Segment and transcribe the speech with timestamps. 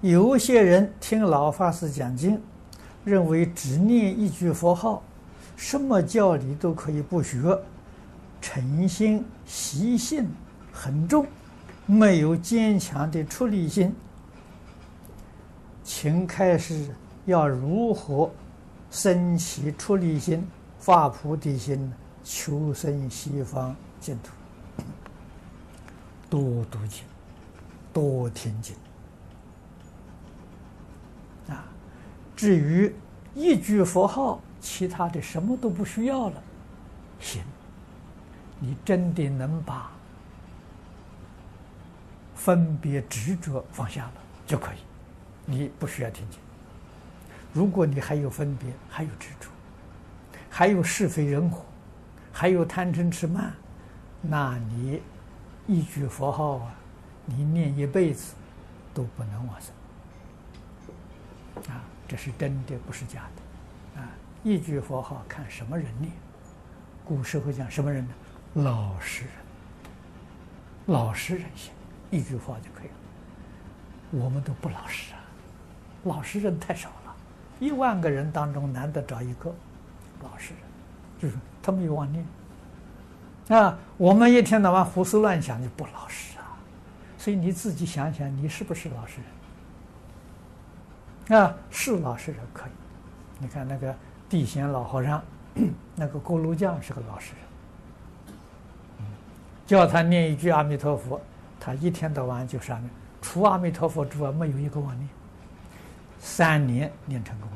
[0.00, 2.40] 有些人听老法师讲经，
[3.04, 5.02] 认为只念一句佛号，
[5.56, 7.60] 什么教理都可以不学，
[8.40, 10.28] 诚心习性
[10.72, 11.26] 很重，
[11.84, 13.92] 没有坚强的出离心。
[15.82, 16.94] 请开始
[17.24, 18.30] 要如何
[18.92, 20.46] 生起出离心、
[20.78, 21.92] 发菩提心，
[22.22, 24.30] 求生西方净土？
[26.30, 27.02] 多读经，
[27.92, 28.76] 多听经。
[31.48, 31.64] 啊，
[32.38, 32.94] 至于
[33.34, 36.40] 一句佛号，其他的什么都不需要了。
[37.18, 37.42] 行，
[38.60, 39.90] 你真的能把
[42.36, 44.12] 分别执着放下了
[44.46, 44.76] 就可以，
[45.46, 46.38] 你不需要听经。
[47.52, 49.48] 如果你还有分别，还有执着，
[50.48, 51.66] 还有是非人我，
[52.32, 53.52] 还有贪嗔痴慢，
[54.22, 55.02] 那你。
[55.70, 56.74] 一句佛号啊，
[57.26, 58.32] 你念一辈子
[58.94, 59.70] 都不能往生
[61.74, 61.84] 啊！
[62.08, 64.08] 这是真的，不是假的啊！
[64.42, 66.10] 一句佛号看什么人念，
[67.04, 68.14] 古时候讲什么人呢？
[68.54, 69.32] 老实人，
[70.86, 71.70] 老实人行，
[72.10, 72.94] 一句话就可以了。
[74.24, 75.20] 我们都不老实啊，
[76.04, 77.14] 老实人太少了，
[77.60, 79.54] 一万个人当中难得找一个
[80.22, 80.62] 老实人，
[81.20, 82.24] 就是他没有妄念。
[83.48, 86.56] 啊，我们一天到晚胡思乱想就不老实啊，
[87.18, 89.24] 所以你自己想想，你是不是老实人？
[91.28, 92.70] 啊，是老实人可以。
[93.38, 93.94] 你看那个
[94.28, 95.22] 地贤老和尚，
[95.94, 99.06] 那个锅炉匠是个老实人，
[99.66, 101.20] 叫他念一句阿弥陀佛，
[101.60, 102.90] 他一天到晚就上面，
[103.20, 105.08] 除阿弥陀佛之外没有一个妄念，
[106.18, 107.50] 三年念成功。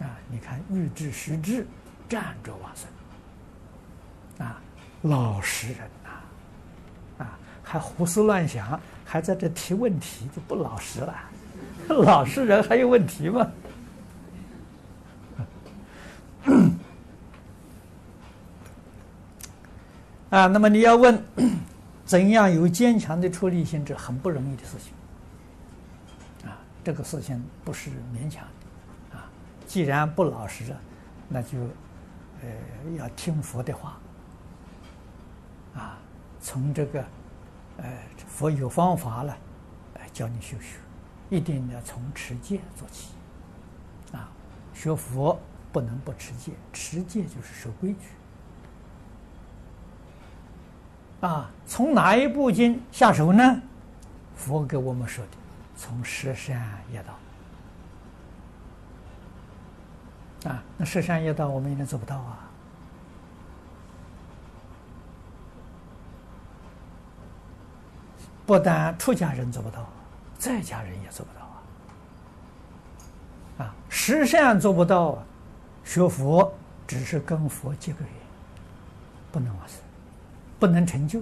[0.00, 1.64] 啊，你看欲知实质，
[2.08, 4.46] 站着往生。
[4.46, 4.60] 啊，
[5.02, 11.14] 老实人呐，啊，还胡思乱想，还在这提问题，就不老实了。
[12.02, 13.52] 老实人还有问题吗？
[20.30, 21.22] 啊，那么你要问，
[22.06, 24.92] 怎样有坚强的出离心，这很不容易的事情。
[26.48, 29.18] 啊，这个事情不是勉强的。
[29.18, 29.28] 啊，
[29.66, 30.74] 既然不老实，
[31.28, 31.58] 那就，
[32.40, 32.48] 呃，
[32.96, 33.98] 要听佛的话。
[35.74, 35.98] 啊，
[36.40, 37.04] 从这个，
[37.76, 37.84] 呃，
[38.26, 39.36] 佛有方法了，
[39.96, 40.78] 来教你修学，
[41.32, 43.08] 一定要从持戒做起。
[44.12, 44.28] 啊，
[44.74, 45.40] 学佛
[45.72, 47.98] 不能不持戒，持戒就是守规矩。
[51.26, 53.62] 啊，从哪一部经下手呢？
[54.36, 55.30] 佛给我们说的，
[55.74, 56.60] 从十善
[56.92, 57.02] 业
[60.42, 60.50] 道。
[60.50, 62.40] 啊，那十善业道我们应该做不到啊。
[68.44, 69.88] 不但出家人做不到，
[70.42, 71.62] 在家人也做不到啊！
[73.58, 75.24] 啊，十善做不到啊，
[75.84, 76.52] 学佛
[76.84, 78.12] 只是跟佛结个缘，
[79.30, 79.76] 不能往生，
[80.58, 81.20] 不能成就。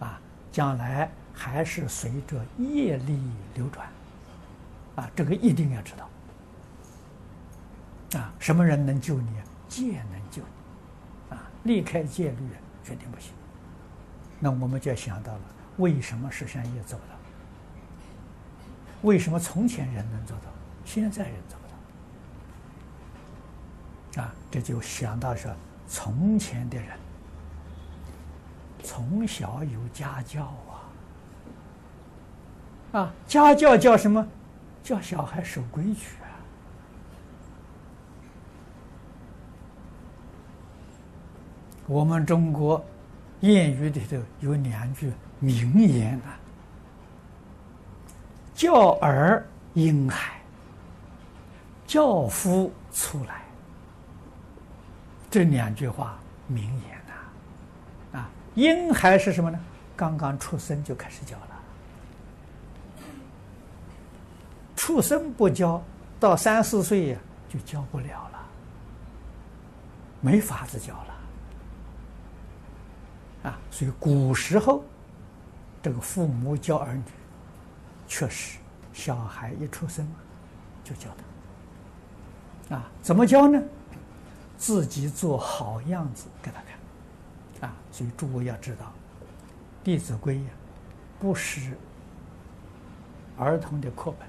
[0.00, 0.20] 啊，
[0.50, 3.22] 将来还是随着业力
[3.54, 3.86] 流转。
[4.96, 6.10] 啊，这个一定要知道。
[8.18, 9.28] 啊，什么人能救你？
[9.68, 11.36] 戒能救你。
[11.36, 12.48] 啊，离开戒律，
[12.82, 13.32] 决定不行。
[14.40, 15.40] 那我们就想到了，
[15.76, 17.13] 为什么十善业做不到？
[19.04, 20.44] 为什么从前人能做到，
[20.84, 21.68] 现在人做不
[24.16, 24.22] 到？
[24.22, 25.50] 啊，这就想到说，
[25.86, 26.88] 从前的人
[28.82, 30.44] 从小有家教
[32.92, 34.26] 啊，啊，家教叫什么？
[34.82, 36.28] 叫小孩守规矩啊。
[41.86, 42.84] 我们中国。
[43.42, 46.38] 谚语里头有两句名言啊
[48.54, 49.44] ：“教儿
[49.74, 50.40] 婴孩，
[51.86, 53.42] 教夫出来。”
[55.30, 56.16] 这两句话
[56.46, 59.58] 名言呐，啊，婴孩是什么呢？
[59.96, 61.60] 刚刚出生就开始教了，
[64.76, 65.82] 出生不教，
[66.20, 67.18] 到三四岁呀
[67.48, 68.38] 就教不了了，
[70.20, 71.14] 没法子教了。
[73.50, 74.84] 啊，所以古时候，
[75.82, 77.02] 这个父母教儿女，
[78.06, 78.58] 确实，
[78.92, 80.06] 小孩一出生
[80.82, 81.08] 就教
[82.68, 82.76] 他。
[82.76, 83.62] 啊，怎么教呢？
[84.56, 86.60] 自己做好样子给他
[87.60, 87.68] 看。
[87.68, 88.86] 啊，所以诸位要知道，
[89.84, 90.50] 《弟子规》呀，
[91.18, 91.76] 不是
[93.36, 94.28] 儿童的课本。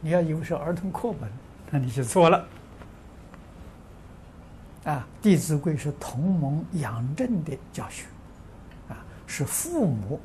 [0.00, 1.30] 你要以为是儿童课本，
[1.70, 2.46] 那你就错了。
[4.84, 8.04] 啊，《弟子规》是同盟养正的教学。
[8.88, 8.96] 啊
[9.26, 10.20] 是父母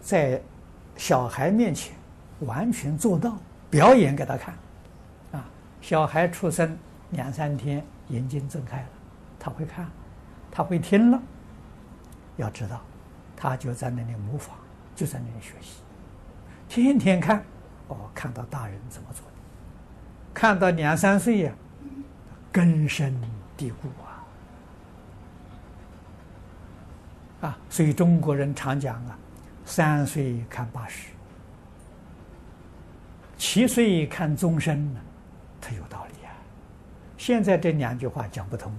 [0.00, 0.40] 在
[0.96, 1.94] 小孩面前
[2.40, 3.38] 完全做到，
[3.70, 4.54] 表演给他看，
[5.32, 5.44] 啊，
[5.80, 6.76] 小孩出生
[7.10, 8.88] 两三天，眼睛睁开了，
[9.38, 9.86] 他会看，
[10.50, 11.20] 他会听了，
[12.36, 12.82] 要知道，
[13.34, 14.54] 他就在那里模仿，
[14.94, 15.80] 就在那里学习，
[16.68, 17.42] 天天看，
[17.88, 19.24] 哦，看到大人怎么做，
[20.34, 21.52] 看到两三岁呀，
[22.52, 23.18] 根深
[23.56, 23.88] 蒂固
[27.40, 29.18] 啊，啊，所以中国人常讲啊，
[29.64, 31.08] 三岁看八十。
[33.38, 35.00] 七岁看终身呢，
[35.60, 36.32] 他有道理啊。
[37.18, 38.72] 现在这两句话讲不通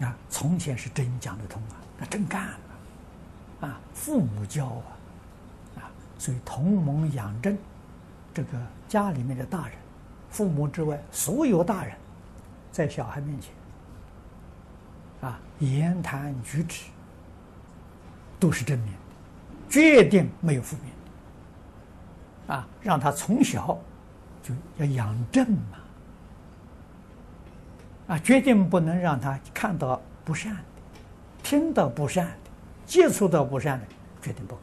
[0.00, 0.16] 了啊！
[0.28, 3.80] 从前是真讲得通啊，那真干了啊！
[3.92, 4.86] 父母教啊
[5.76, 7.58] 啊，所以同盟养正，
[8.32, 9.76] 这个家里面的大人，
[10.30, 11.94] 父母之外所有大人，
[12.72, 13.52] 在小孩面前
[15.28, 16.84] 啊，言谈举止
[18.38, 18.99] 都是正面。
[19.70, 20.86] 决定没有负面。
[22.46, 23.78] 的，啊，让他从小
[24.42, 25.78] 就要养正嘛，
[28.08, 30.62] 啊，决定不能让他看到不善的，
[31.42, 32.32] 听到不善的，
[32.84, 33.86] 接触到不善的，
[34.20, 34.62] 决定不可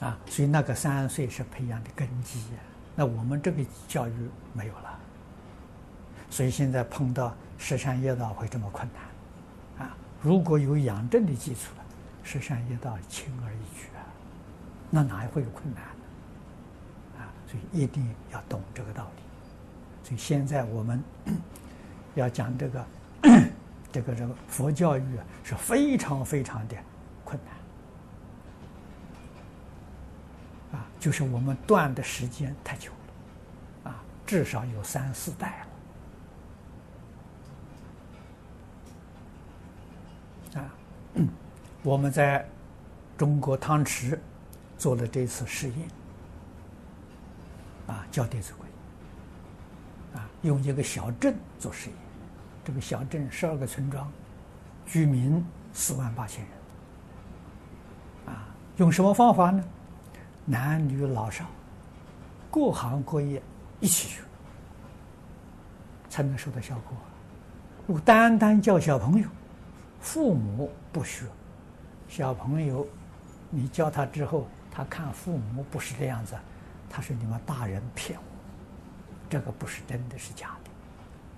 [0.00, 2.60] 以，啊，所以那个三岁是培养的根基呀，
[2.94, 4.12] 那我们这个教育
[4.52, 4.98] 没有了，
[6.28, 9.02] 所以现在碰到十善业道会这么困难，
[10.20, 11.84] 如果有养正的基础了。
[12.24, 14.04] 十善业道轻而易举啊，
[14.90, 15.82] 那哪会有困难？
[17.18, 19.22] 啊，所以一定要懂这个道理。
[20.06, 21.02] 所以现在我们
[22.14, 22.86] 要讲这个
[23.90, 26.76] 这个这个佛教育啊，是非常非常的
[27.24, 27.40] 困
[30.70, 32.90] 难啊，就是我们断的时间太久
[33.84, 35.64] 了啊，至少有三四代
[40.54, 40.74] 了啊。
[41.82, 42.46] 我们在
[43.16, 44.20] 中国汤池
[44.76, 45.76] 做了这次实验，
[47.86, 48.66] 啊，教《弟子规》，
[50.18, 51.96] 啊，用一个小镇做实验，
[52.64, 54.10] 这个小镇十二个村庄，
[54.86, 56.44] 居民四万八千
[58.26, 59.64] 人，啊，用什么方法呢？
[60.44, 61.44] 男女老少，
[62.50, 63.42] 各行各业
[63.80, 64.22] 一起学，
[66.08, 66.96] 才能收到效果。
[67.86, 69.28] 如果单单教小朋友，
[70.00, 71.26] 父母不学。
[72.08, 72.86] 小朋友，
[73.50, 76.34] 你教他之后，他看父母不是这样子，
[76.88, 78.24] 他说你们大人骗我，
[79.28, 80.70] 这个不是真的，是假的，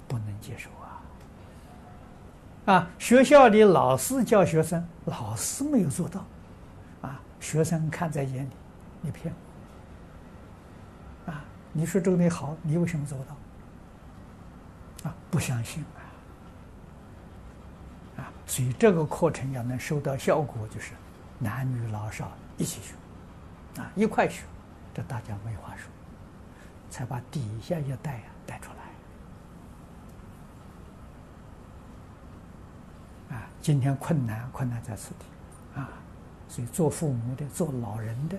[0.07, 1.03] 不能接受啊！
[2.73, 6.25] 啊，学校里老师教学生，老师没有做到，
[7.03, 8.51] 啊，学生看在眼里，
[9.01, 9.35] 你骗
[11.27, 11.43] 我，啊，
[11.73, 13.37] 你说这个你好，你为什么做不到？
[15.11, 15.83] 啊，不相信。
[18.51, 20.95] 所以这个课程要能收到效果，就是
[21.39, 22.95] 男女老少一起学，
[23.81, 24.43] 啊，一块学，
[24.93, 25.89] 这大家没话说，
[26.91, 28.73] 才把底下一代啊带出
[33.31, 33.37] 来。
[33.37, 35.89] 啊，今天困难困难在此地，啊，
[36.49, 38.37] 所以做父母的、做老人的，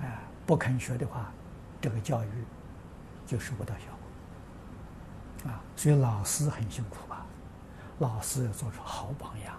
[0.00, 1.32] 啊，不肯学的话，
[1.80, 2.28] 这个教育
[3.28, 3.84] 就收不到效
[5.44, 5.52] 果。
[5.52, 7.21] 啊，所以老师很辛苦吧。
[7.98, 9.54] 老师要做出好榜样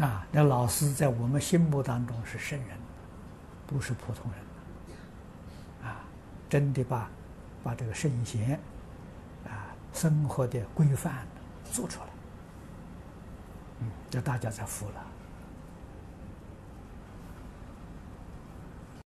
[0.00, 0.04] 啊！
[0.04, 2.76] 啊，那老师在我们心目当中是圣人，
[3.66, 6.00] 不是普通人啊！
[6.48, 7.08] 真的把
[7.62, 8.60] 把这个圣贤
[9.44, 11.26] 啊生活的规范
[11.72, 12.06] 做出来，
[13.80, 15.06] 嗯，这大家才服了。